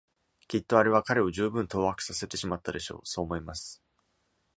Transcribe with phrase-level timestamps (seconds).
[0.47, 3.83] きっとあれは彼を十分当惑させてしまったでしょう、そう思います。